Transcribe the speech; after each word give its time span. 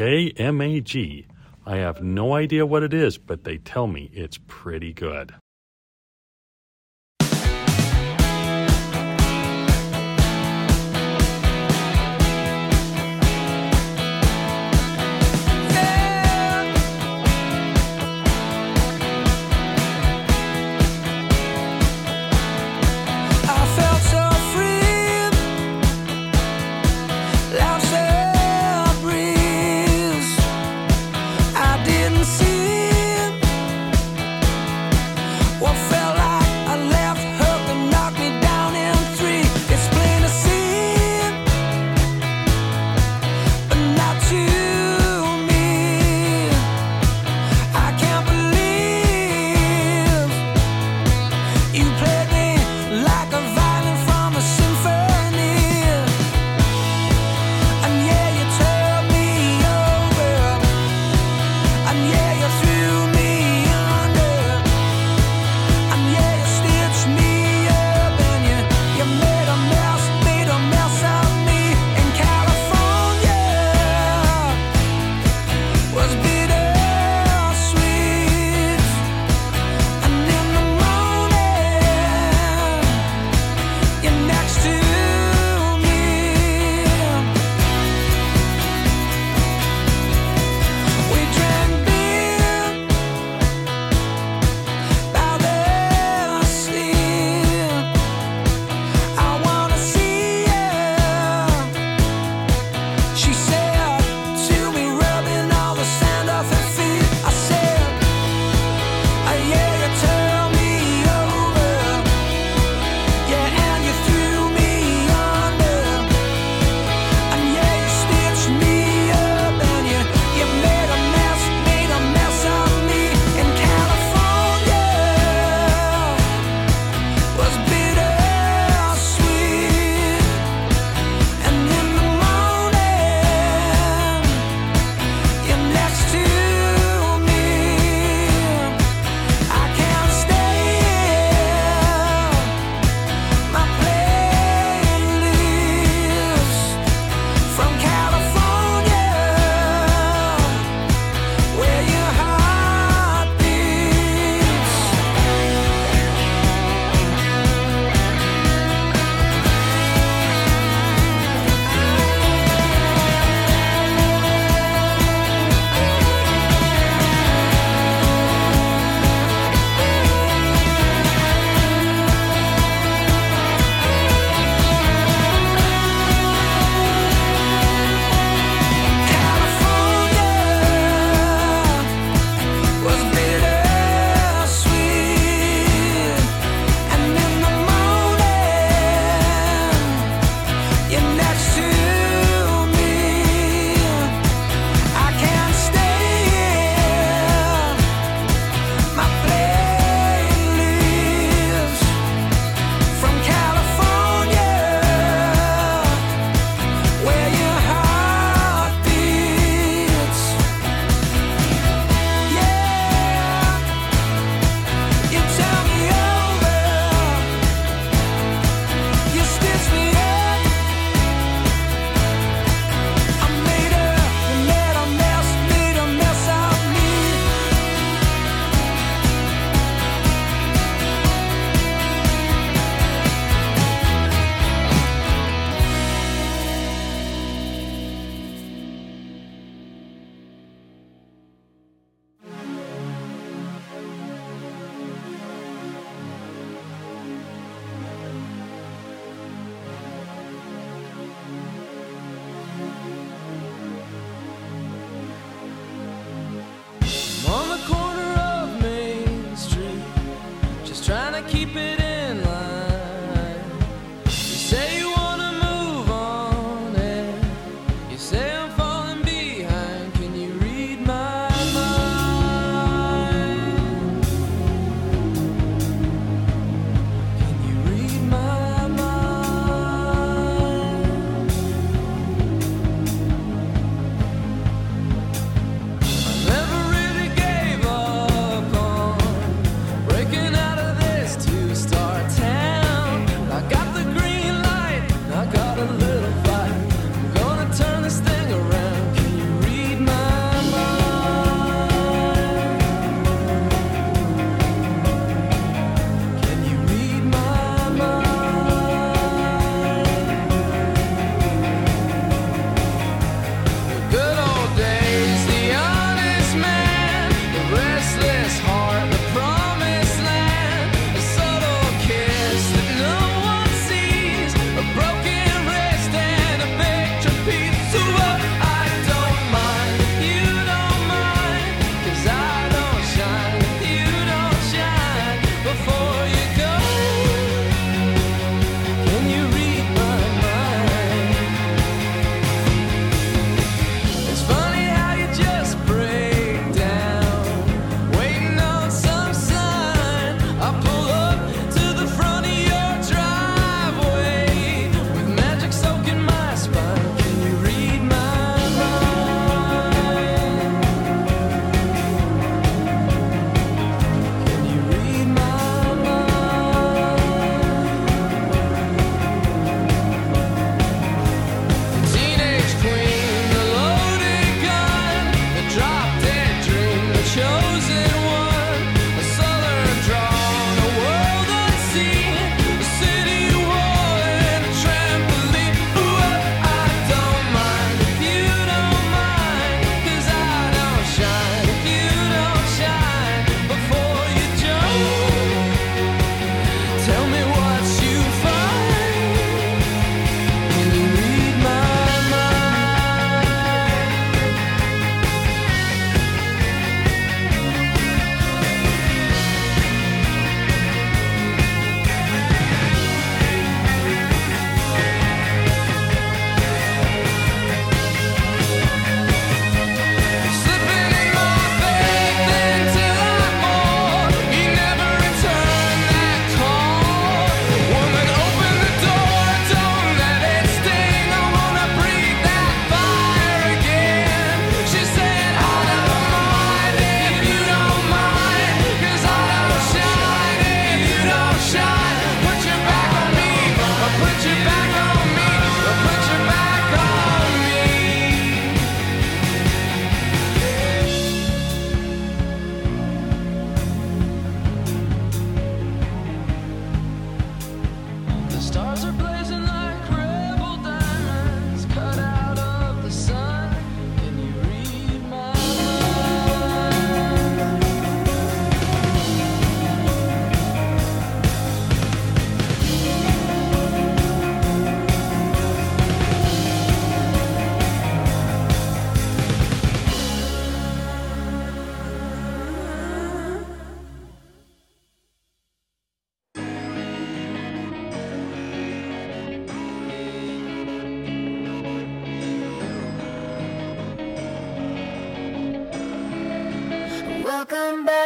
KMAG. 0.00 1.26
I 1.66 1.76
have 1.76 2.02
no 2.02 2.32
idea 2.32 2.64
what 2.64 2.82
it 2.82 2.94
is, 2.94 3.18
but 3.18 3.44
they 3.44 3.58
tell 3.58 3.86
me 3.86 4.08
it's 4.14 4.38
pretty 4.46 4.94
good. 4.94 5.34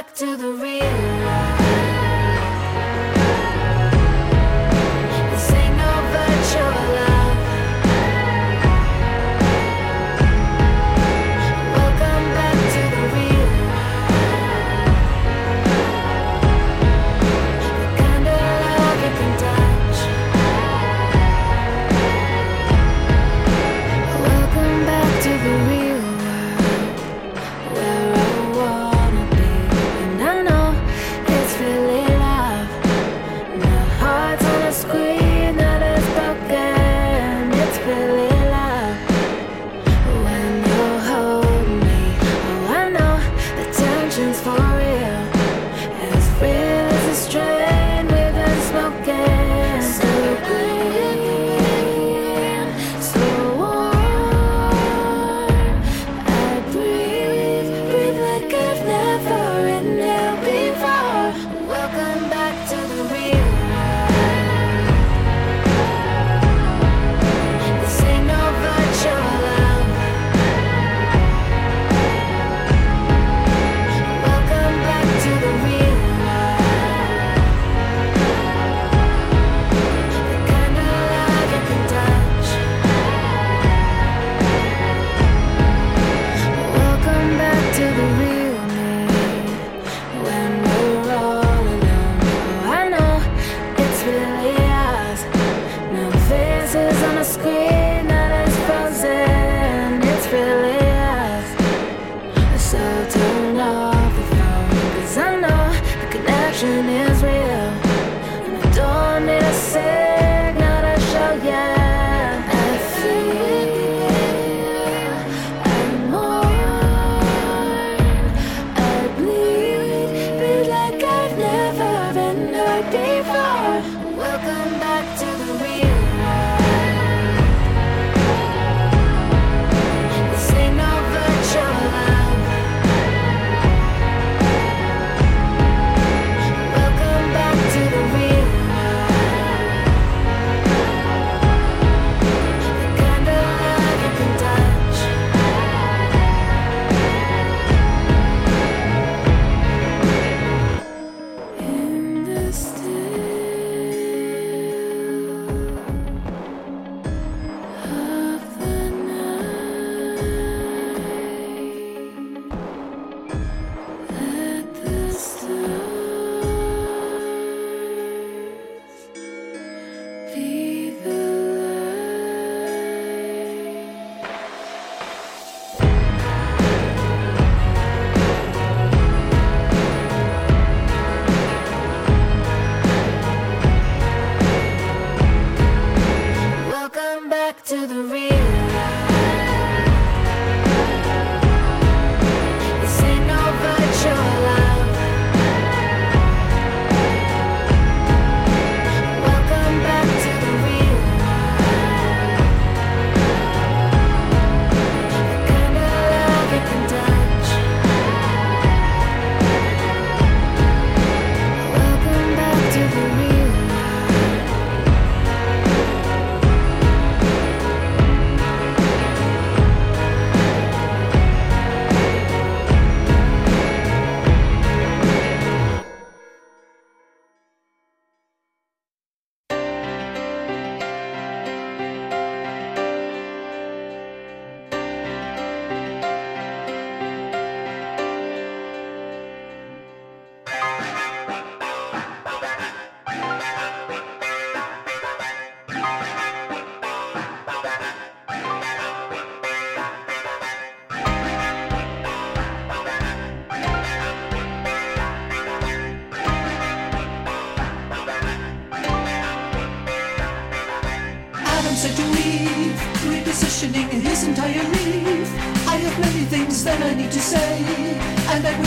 back 0.05 0.15
to 0.15 0.37
the 0.37 0.53
real. 0.53 1.14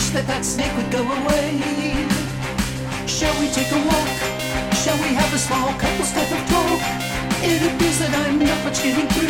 wish 0.07 0.13
that 0.13 0.27
that 0.27 0.45
snake 0.45 0.71
would 0.77 0.91
go 0.91 1.01
away. 1.01 1.59
Shall 3.07 3.33
we 3.39 3.47
take 3.49 3.71
a 3.71 3.81
walk? 3.89 4.09
Shall 4.83 4.97
we 5.03 5.11
have 5.15 5.33
a 5.33 5.37
small 5.37 5.69
couple's 5.79 6.11
type 6.11 6.31
of 6.31 6.41
talk? 6.47 6.79
It 7.43 7.59
appears 7.67 7.99
that 7.99 8.13
I'm 8.23 8.39
not 8.39 8.59
much 8.63 8.81
getting 8.83 9.07
through. 9.07 9.27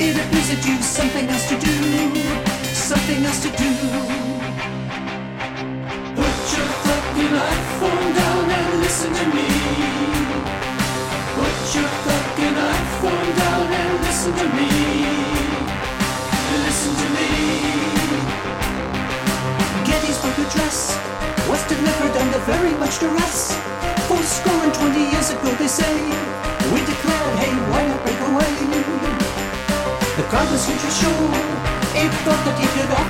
It 0.00 0.16
appears 0.16 0.48
that 0.50 0.64
you've 0.66 0.84
something 0.84 1.28
else 1.28 1.48
to 1.50 1.56
do. 1.58 1.76
Something 2.72 3.24
else 3.24 3.42
to 3.42 3.50
do. 3.56 3.59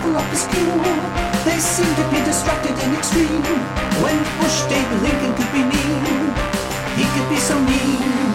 Offer 0.00 0.16
up 0.16 0.28
cure. 0.52 0.80
They 1.44 1.58
seem 1.58 1.94
to 1.94 2.04
be 2.10 2.24
distracted 2.24 2.72
in 2.84 2.94
extreme. 2.96 3.42
When 4.02 4.18
Bush, 4.40 4.62
Dave 4.68 4.92
Lincoln 5.02 5.34
could 5.36 5.52
be 5.52 5.62
mean, 5.64 6.32
he 6.96 7.04
could 7.12 7.28
be 7.28 7.36
so 7.36 7.58
mean. 7.58 8.32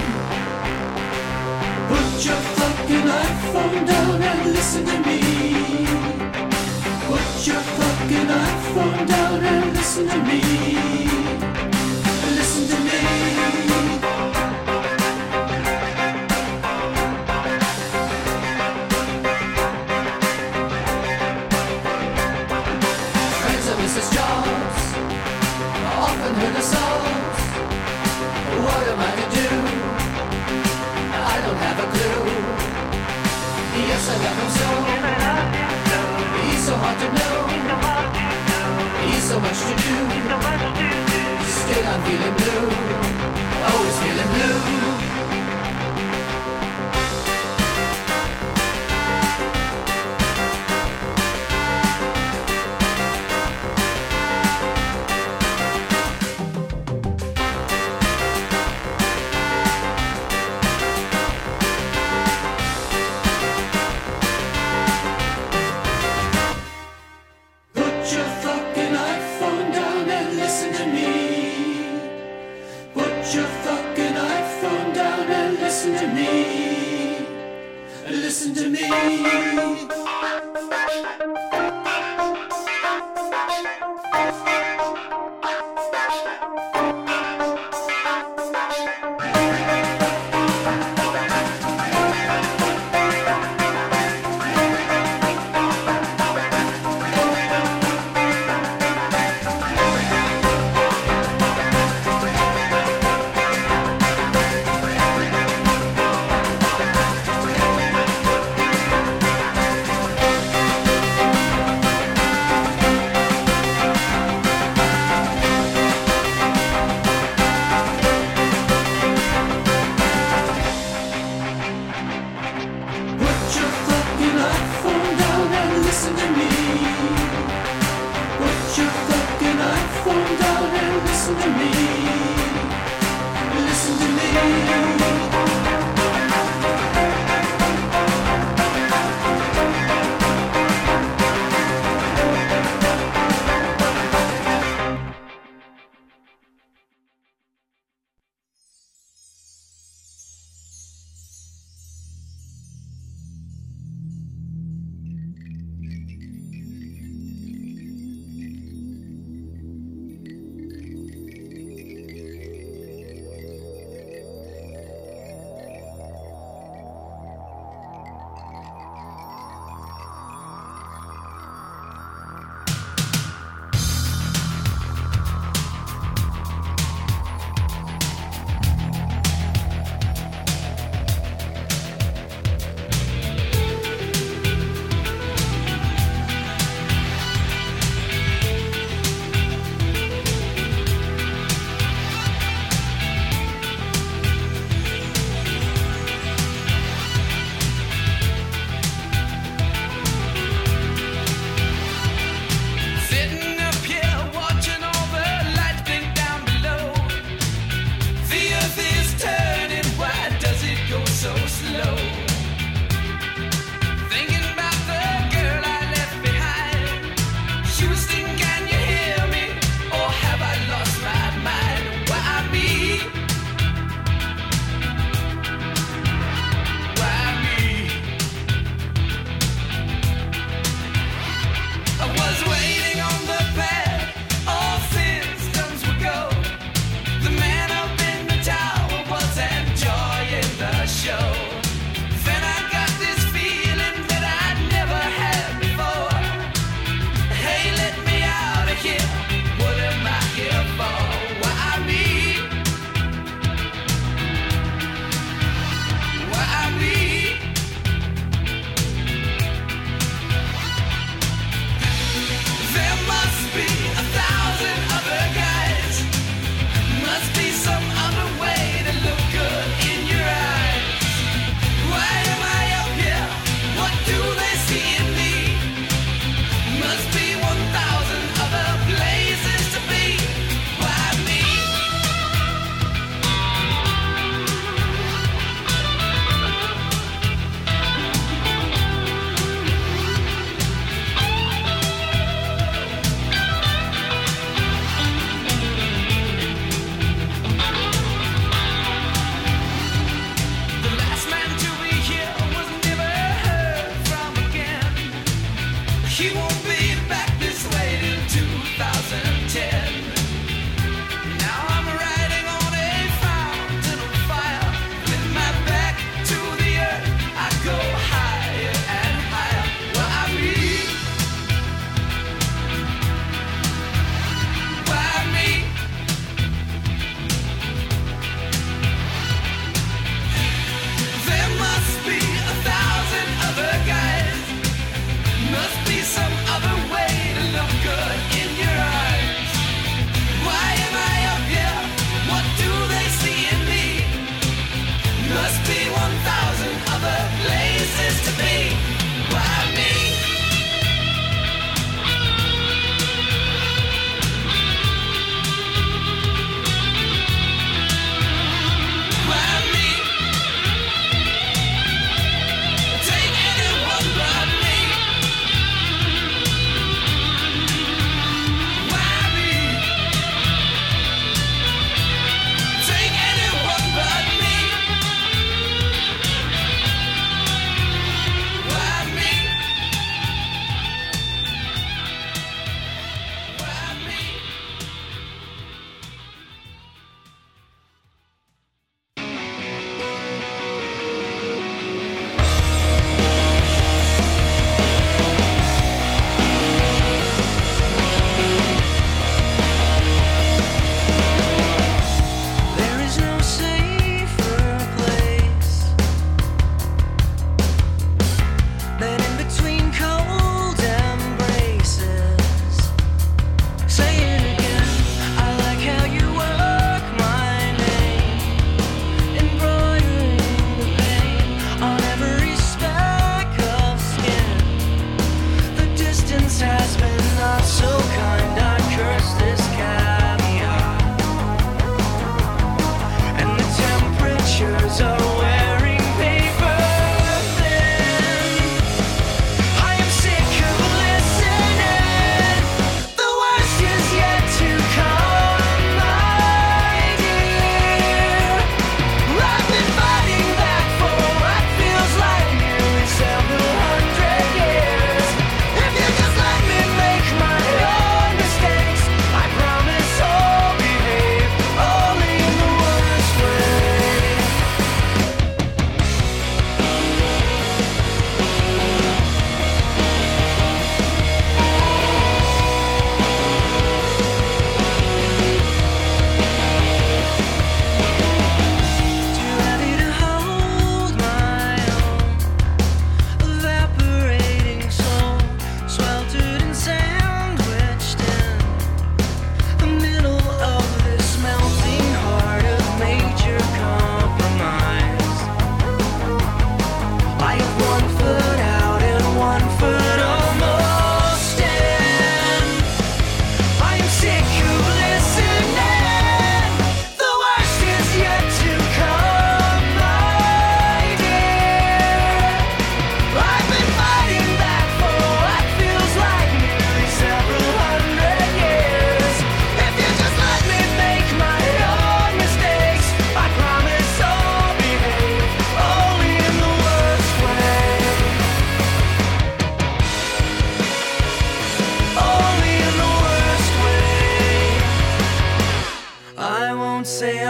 Put 1.90 2.26
your 2.26 2.42
fucking 2.58 3.08
iPhone 3.08 3.88
down 3.88 4.22
and 4.22 4.54
listen 4.54 4.86
to 4.86 4.98
me. 5.08 5.20
Put 7.08 7.48
your 7.48 7.62
fucking 7.78 8.28
iPhone 8.28 9.08
down 9.08 9.44
and 9.44 9.74
listen 9.74 10.08
to 10.08 10.18
me. 10.24 11.25
feeling 42.06 42.45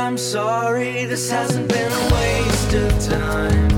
I'm 0.06 0.20
sorry, 0.20 1.06
this 1.06 1.32
hasn't 1.32 1.68
been 1.68 1.91
a 1.91 2.13
waste 2.13 2.74
of 2.76 3.10
time. 3.10 3.75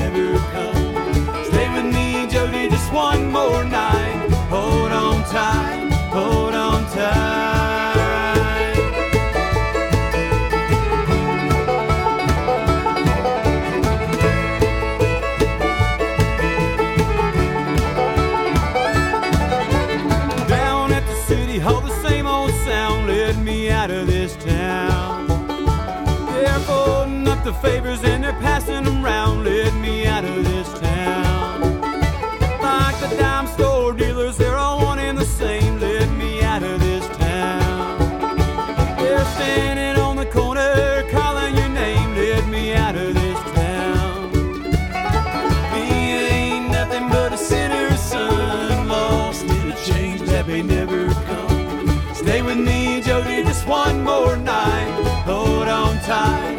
ever 0.00 0.38
come. 0.52 1.44
Stay 1.44 1.68
with 1.74 1.94
me, 1.94 2.26
Jody, 2.26 2.68
just 2.68 2.92
one 2.92 3.30
more 3.30 3.64
night. 3.64 4.30
Hold 4.48 4.92
on 4.92 5.22
tight. 5.24 5.79
Hold 56.10 56.49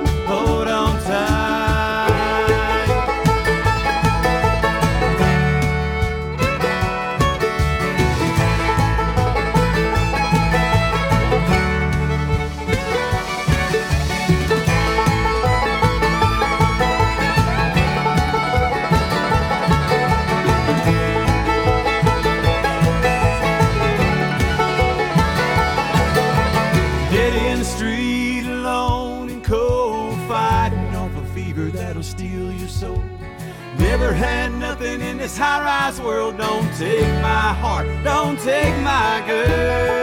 take 36.81 37.13
my 37.21 37.53
heart, 37.61 37.85
don't 38.03 38.39
take 38.39 38.75
my 38.81 39.23
girl. 39.27 40.00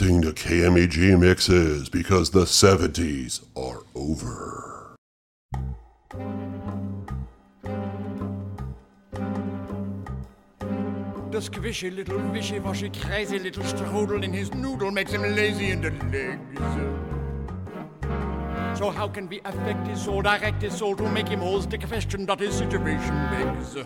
Listening 0.00 0.22
to 0.22 0.32
KMEG 0.32 1.18
Mixes 1.18 1.88
because 1.88 2.30
the 2.30 2.44
70s 2.44 3.44
are 3.56 3.82
over. 3.96 4.96
The 11.32 11.38
squishy 11.38 11.92
little 11.92 12.20
wishy-washy 12.30 12.90
crazy 12.90 13.40
little 13.40 13.64
strudel 13.64 14.22
in 14.22 14.32
his 14.32 14.54
noodle 14.54 14.92
makes 14.92 15.10
him 15.10 15.22
lazy 15.22 15.72
in 15.72 15.80
the 15.80 15.90
legs. 15.90 16.60
So 18.78 18.90
how 18.90 19.08
can 19.08 19.28
we 19.28 19.40
affect 19.44 19.84
his 19.88 20.04
soul, 20.04 20.22
direct 20.22 20.62
his 20.62 20.76
soul 20.76 20.94
to 20.94 21.10
make 21.10 21.26
him? 21.26 21.40
Stick 21.60 21.82
a 21.82 21.88
question 21.88 22.24
that 22.26 22.38
his 22.38 22.54
situation 22.54 23.16
begs. 23.32 23.76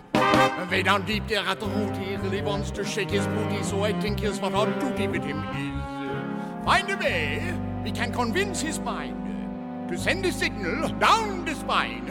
Way 0.70 0.82
down 0.82 1.06
deep 1.06 1.26
there 1.26 1.40
at 1.40 1.58
the 1.58 1.68
root, 1.68 1.96
he 1.96 2.16
really 2.16 2.42
wants 2.42 2.70
to 2.72 2.84
shake 2.84 3.08
his 3.08 3.26
booty, 3.28 3.62
so 3.62 3.82
I 3.82 3.98
think 3.98 4.20
here's 4.20 4.42
what 4.42 4.52
our 4.52 4.66
duty 4.78 5.08
with 5.08 5.24
him 5.24 5.42
is. 5.56 6.01
Find 6.64 6.90
a 6.90 6.96
way 6.96 7.58
we 7.82 7.90
can 7.90 8.12
convince 8.12 8.60
his 8.60 8.78
mind 8.78 9.88
to 9.88 9.98
send 9.98 10.24
a 10.24 10.32
signal 10.32 10.88
down 11.00 11.44
the 11.44 11.54
spine 11.56 12.06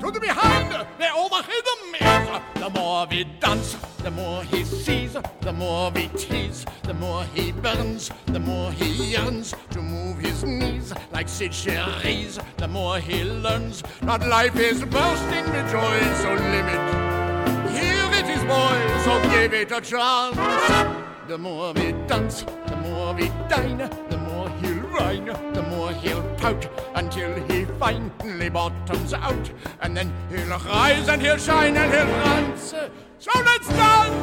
to 0.00 0.10
the 0.10 0.18
behind 0.18 0.72
where 0.96 1.12
all 1.12 1.28
the 1.28 1.44
rhythm 1.46 1.94
is. 1.94 2.62
The 2.62 2.70
more 2.70 3.06
we 3.10 3.24
dance, 3.40 3.74
the 3.98 4.10
more 4.10 4.42
he 4.44 4.64
sees, 4.64 5.16
the 5.40 5.52
more 5.52 5.90
we 5.90 6.08
tease, 6.08 6.64
the 6.84 6.94
more 6.94 7.24
he 7.34 7.52
burns, 7.52 8.10
the 8.26 8.40
more 8.40 8.72
he 8.72 9.12
yearns 9.12 9.54
to 9.70 9.82
move 9.82 10.18
his 10.18 10.44
knees 10.44 10.94
like 11.12 11.28
Cyd 11.28 11.52
Charisse. 11.52 12.42
The 12.56 12.68
more 12.68 12.98
he 12.98 13.22
learns 13.22 13.82
that 14.00 14.26
life 14.26 14.56
is 14.56 14.82
bursting 14.84 15.44
with 15.52 15.70
joy, 15.70 16.00
so 16.22 16.32
limit. 16.32 16.80
Here 17.70 18.08
it 18.20 18.28
is, 18.30 18.42
boy, 18.44 18.78
so 19.04 19.22
give 19.30 19.52
it 19.52 19.72
a 19.72 19.80
chance. 19.80 20.36
The 21.28 21.38
more 21.38 21.72
we 21.74 21.92
dance, 22.06 22.44
more 23.14 23.20
we 23.20 23.48
dine, 23.48 23.78
the 24.10 24.18
more 24.18 24.48
he'll 24.60 24.82
whine, 24.92 25.26
the 25.52 25.62
more 25.62 25.92
he'll 25.92 26.22
pout 26.36 26.68
until 26.94 27.34
he 27.48 27.64
finally 27.78 28.48
bottoms 28.48 29.12
out. 29.14 29.50
And 29.80 29.96
then 29.96 30.12
he'll 30.30 30.58
rise 30.58 31.08
and 31.08 31.20
he'll 31.22 31.36
shine 31.36 31.76
and 31.76 31.92
he'll 31.92 32.06
dance. 32.06 32.74
So 33.18 33.30
let's 33.34 33.68
dance! 33.68 34.13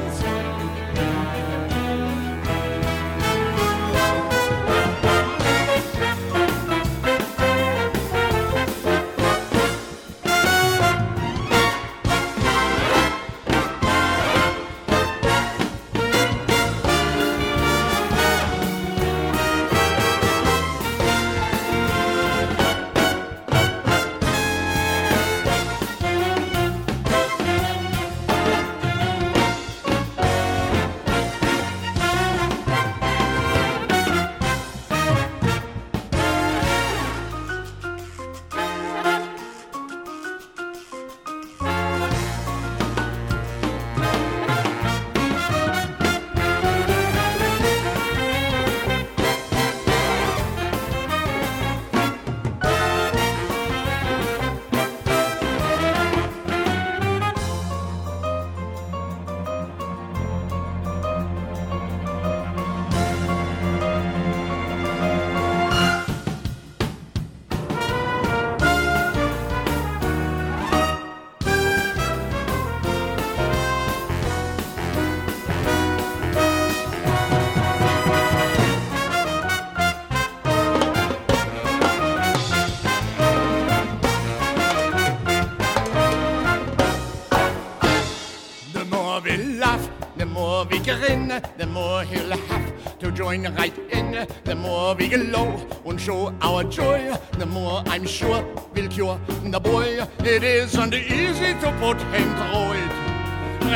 the 91.00 91.68
more 91.68 92.04
he'll 92.04 92.38
have 92.38 93.00
to 93.00 93.12
join 93.12 93.44
right 93.56 93.78
in. 93.92 94.28
The 94.44 94.56
more 94.56 94.94
we 94.96 95.08
glow 95.08 95.66
and 95.86 96.00
show 96.00 96.36
our 96.42 96.64
joy, 96.66 97.18
the 97.38 97.46
more 97.46 97.82
I'm 97.88 98.06
sure 98.06 98.44
we'll 98.74 98.90
cure 98.90 99.20
the 99.46 99.60
boy. 99.60 100.06
It 100.20 100.44
isn't 100.44 100.94
easy 100.94 101.54
to 101.62 101.72
put 101.80 102.02
him 102.14 102.28
through 102.40 102.74
it. 102.84 102.94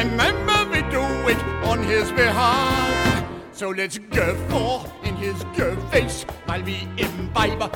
Remember, 0.03 0.69
we 0.69 0.81
do 0.91 1.05
it 1.31 1.41
on 1.63 1.83
his 1.83 2.11
behalf. 2.11 3.23
So 3.53 3.69
let's 3.69 3.97
go 3.97 4.35
for 4.49 4.85
in 5.07 5.15
his 5.15 5.41
go 5.57 5.75
face 5.91 6.23
while 6.45 6.63
we 6.63 6.87
imbibe 6.97 7.71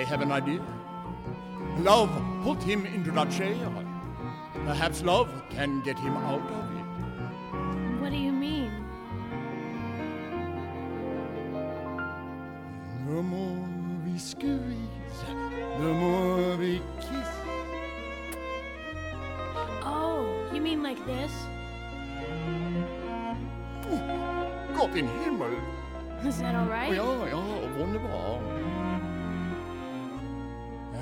I 0.00 0.04
have 0.04 0.22
an 0.22 0.32
idea. 0.32 0.62
Love 1.80 2.10
put 2.42 2.62
him 2.62 2.86
into 2.86 3.10
that 3.10 3.30
chair. 3.30 3.54
Perhaps 4.64 5.02
love 5.02 5.28
can 5.50 5.82
get 5.82 5.98
him 5.98 6.16
out 6.16 6.40
of 6.40 6.76
it. 6.76 6.79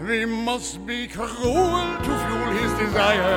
We 0.09 0.25
must 0.25 0.87
be 0.87 1.07
cruel 1.07 1.27
to 1.27 2.03
fuel 2.03 2.51
his 2.57 2.73
desire. 2.79 3.29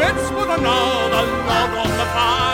Let's 0.00 0.28
put 0.28 0.50
another 0.50 1.26
log 1.46 1.70
on 1.78 1.90
the 1.96 2.04
fire. 2.12 2.51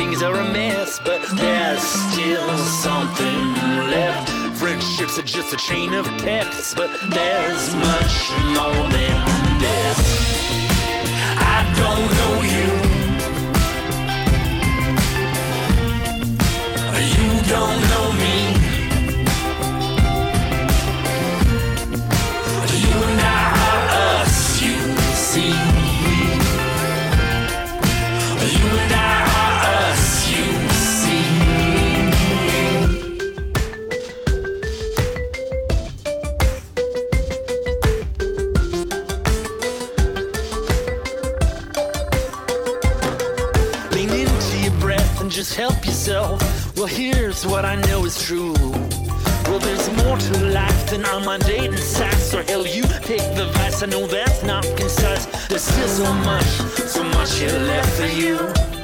things 0.00 0.22
are 0.22 0.34
a 0.34 0.44
mess, 0.50 0.98
but 1.04 1.20
there's 1.36 1.82
still 1.82 2.56
something 2.56 3.44
left. 3.92 4.30
Friendships 4.58 5.18
are 5.18 5.28
just 5.36 5.52
a 5.52 5.58
chain 5.58 5.92
of 5.92 6.06
texts, 6.16 6.72
but 6.74 6.90
there's 7.10 7.74
much 7.74 8.16
more 8.56 8.82
than 8.96 9.16
this. 9.64 10.00
I 11.54 11.58
don't 11.80 12.08
know 12.18 12.34
you. 12.54 12.68
You 17.14 17.30
don't 17.54 17.80
know 17.90 18.06
me. 18.22 18.49
that's 47.40 47.50
what 47.50 47.64
I 47.64 47.76
know 47.88 48.04
is 48.04 48.22
true. 48.22 48.52
Well, 49.44 49.60
there's 49.60 49.88
more 50.04 50.18
to 50.18 50.44
life 50.52 50.90
than 50.90 51.06
I'm 51.06 51.40
date 51.40 51.70
and 51.70 51.78
sex. 51.78 52.34
Or 52.34 52.42
hell, 52.42 52.66
you 52.66 52.82
pick 52.82 53.22
the 53.34 53.50
vice. 53.54 53.82
I 53.82 53.86
know 53.86 54.06
that's 54.06 54.42
not 54.42 54.62
concise. 54.76 55.24
There's 55.48 55.62
still 55.62 55.88
so 55.88 56.12
much, 56.12 56.44
so 56.44 57.02
much 57.02 57.38
here 57.38 57.58
left 57.58 57.92
for 57.98 58.06
you. 58.06 58.79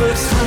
looks 0.00 0.41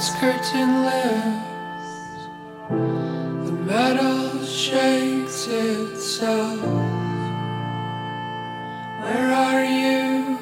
The 0.00 0.06
heart's 0.06 0.18
curtain 0.18 0.72
lifts, 0.86 2.28
the 3.44 3.52
metal 3.52 4.46
shakes 4.46 5.46
itself. 5.46 6.58
Where 9.02 9.30
are 9.30 9.62
you 9.62 10.38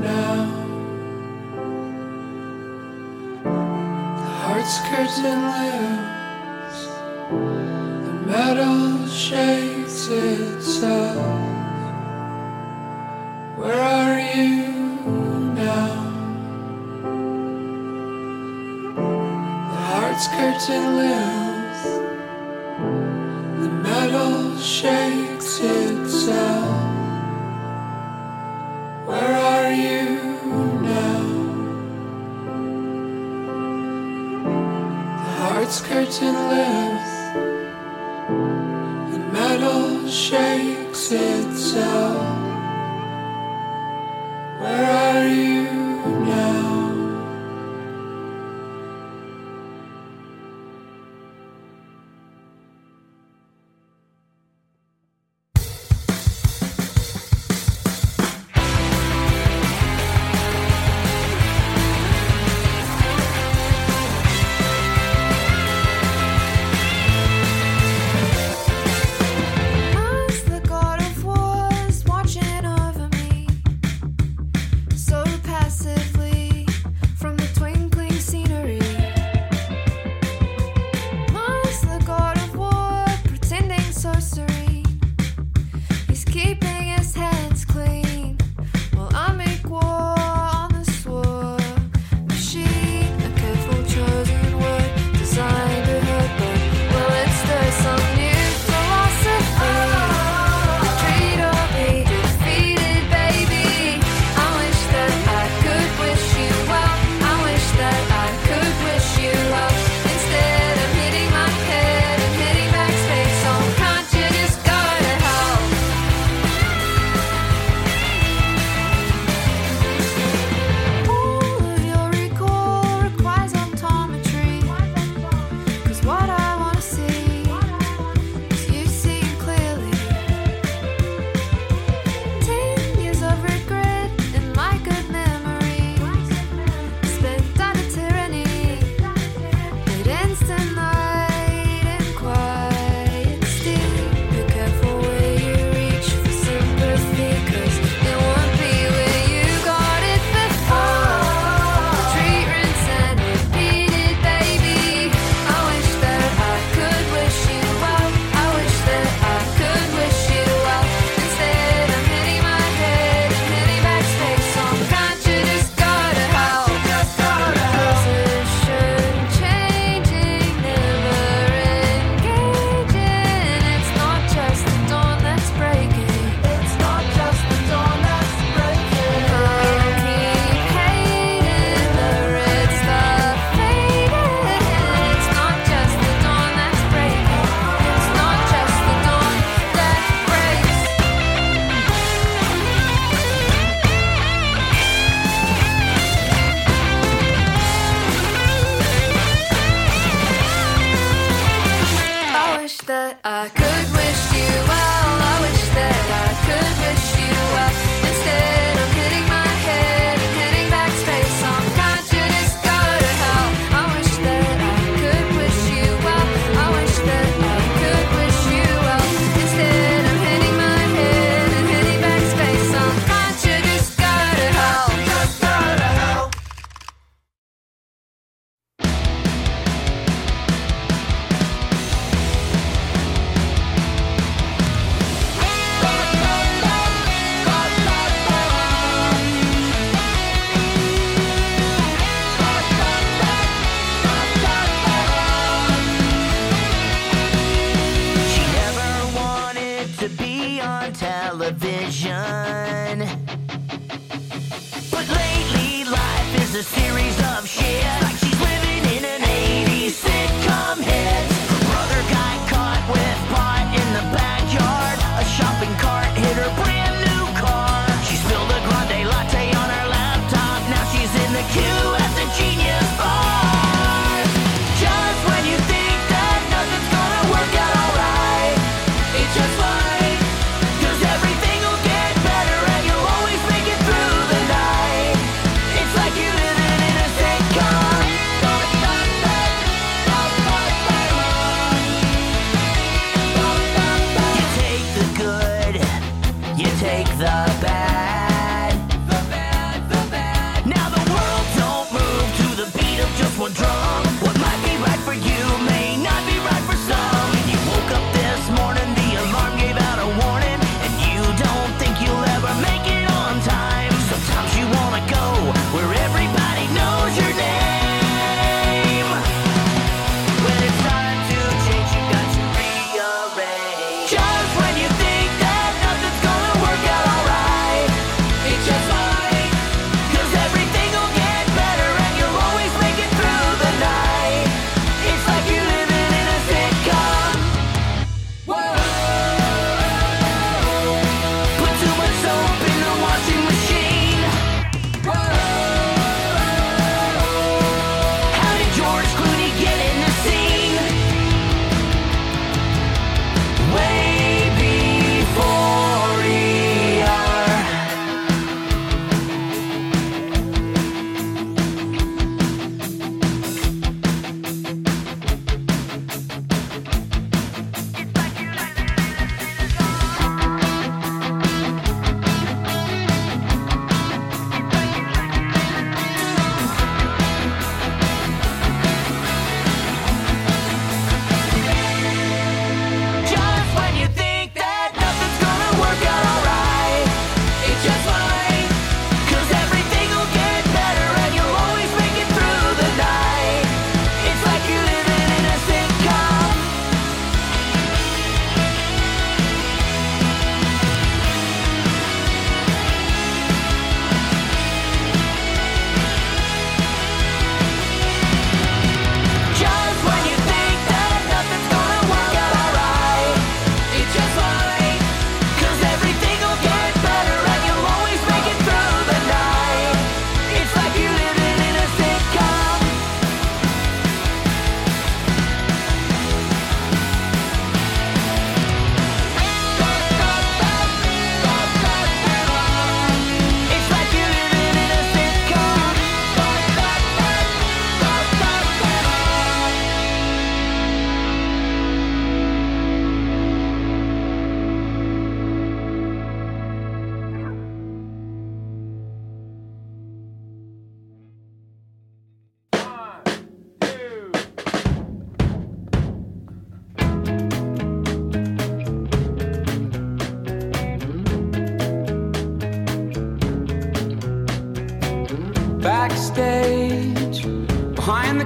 now? 0.00 0.46
The 3.44 4.32
heart's 4.40 4.78
curtain 4.88 5.40
lifts, 5.60 6.80
the 8.06 8.14
metal 8.26 9.06
shakes 9.08 10.08
itself. 10.08 11.41
Curtain 20.52 20.96
lifts, 20.96 21.84
the 23.62 23.70
metal 23.82 24.58
shakes 24.58 25.60
itself. 25.60 26.68
Where 29.06 29.34
are 29.34 29.72
you 29.72 30.04
now? 30.82 31.22
The 35.24 35.32
heart's 35.40 35.80
curtain 35.80 36.36
lifts, 36.52 37.16
the 39.14 39.20
metal 39.32 40.06
shakes 40.06 41.12
itself. 41.12 42.21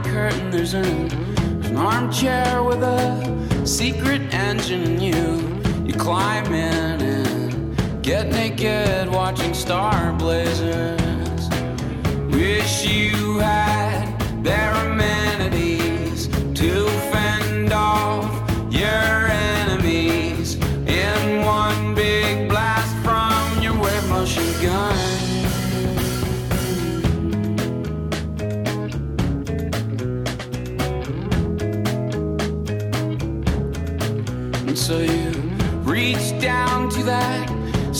the 0.03 0.09
curtain, 0.11 0.51
there's 0.51 0.74
an, 0.74 1.11
an 1.64 1.76
armchair 1.76 2.62
with 2.62 2.82
a 2.82 3.66
secret 3.66 4.20
engine 4.34 4.82
and 4.82 5.03
you. 5.03 5.86
You 5.86 5.94
climb 5.94 6.53
in 6.53 7.01
and 7.01 8.03
get 8.03 8.26
naked, 8.26 9.09
watching 9.09 9.55
star 9.55 10.12
blazers. 10.12 11.49
Wish 12.30 12.84
you 12.84 13.38
had 13.38 14.18
their 14.42 14.72
amenities 14.86 16.28
to 16.28 16.86
fend 17.12 17.72
off 17.72 18.30
your 18.70 19.26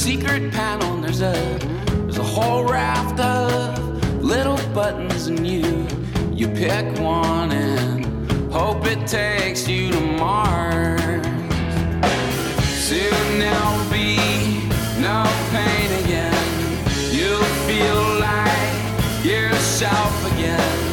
secret 0.07 0.53
panel, 0.53 0.95
and 0.95 1.03
there's 1.03 1.21
a 1.21 1.33
there's 2.05 2.19
a 2.19 2.23
whole 2.23 2.65
raft 2.65 3.19
of 3.19 4.23
little 4.23 4.57
buttons, 4.73 5.27
and 5.27 5.45
you 5.45 5.85
you 6.33 6.47
pick 6.47 6.87
one 7.01 7.51
and 7.51 8.05
hope 8.53 8.87
it 8.87 9.05
takes 9.09 9.67
you 9.67 9.91
to 9.91 10.01
Mars. 10.01 11.01
Soon 12.89 13.41
there'll 13.41 13.91
be 13.91 14.15
no 15.09 15.25
pain 15.51 15.91
again. 16.05 16.47
You'll 17.11 17.53
feel 17.67 18.03
like 18.31 19.25
yourself 19.25 20.15
again. 20.33 20.86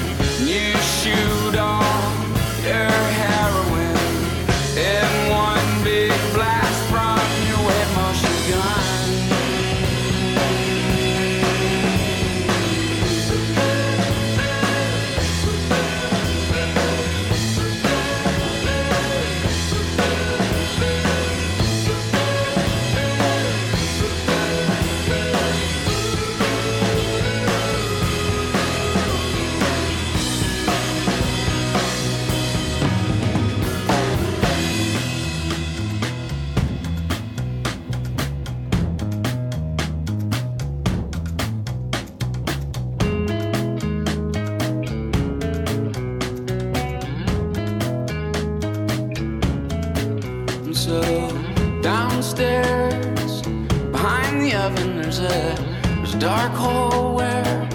The 54.64 54.70
there's 54.70 55.20
a 55.20 55.56
there's 55.98 56.14
a 56.14 56.20
dark 56.20 56.54
hole 56.54 57.16
where 57.16 57.68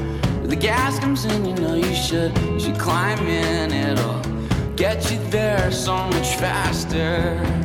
the 0.45 0.57
gas 0.57 0.99
comes 0.99 1.27
in. 1.27 1.45
You 1.45 1.55
know 1.57 1.75
you 1.75 1.95
should 1.95 2.37
you 2.39 2.59
should 2.59 2.79
climb 2.79 3.19
in. 3.27 3.73
It'll 3.73 4.23
get 4.75 5.11
you 5.11 5.19
there 5.29 5.71
so 5.71 5.95
much 5.95 6.37
faster. 6.37 7.58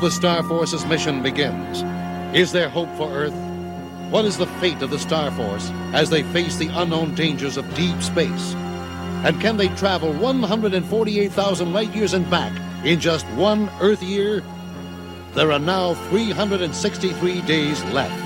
The 0.00 0.10
Star 0.10 0.42
Force's 0.42 0.86
mission 0.86 1.22
begins. 1.22 1.82
Is 2.34 2.52
there 2.52 2.70
hope 2.70 2.88
for 2.96 3.10
Earth? 3.10 3.34
What 4.10 4.24
is 4.24 4.38
the 4.38 4.46
fate 4.46 4.80
of 4.80 4.88
the 4.88 4.98
Star 4.98 5.30
Force 5.30 5.70
as 5.92 6.08
they 6.08 6.22
face 6.22 6.56
the 6.56 6.68
unknown 6.68 7.14
dangers 7.14 7.58
of 7.58 7.74
deep 7.74 8.00
space? 8.02 8.54
And 9.24 9.38
can 9.42 9.58
they 9.58 9.68
travel 9.68 10.12
148,000 10.14 11.72
light 11.74 11.94
years 11.94 12.14
and 12.14 12.28
back 12.30 12.52
in 12.82 12.98
just 12.98 13.26
one 13.30 13.70
Earth 13.80 14.02
year? 14.02 14.42
There 15.34 15.52
are 15.52 15.58
now 15.58 15.92
363 16.08 17.42
days 17.42 17.84
left. 17.84 18.19